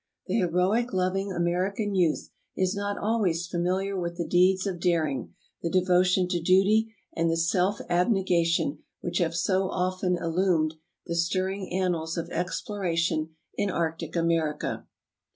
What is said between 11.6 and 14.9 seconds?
annals of exploration in arctic America.